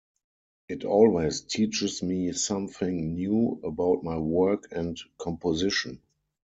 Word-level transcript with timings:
It 0.67 0.83
always 0.83 1.41
teaches 1.41 2.01
me 2.01 2.31
something 2.31 3.13
new 3.13 3.61
about 3.63 4.03
my 4.03 4.17
work 4.17 4.67
and 4.71 4.99
composition. 5.19 6.01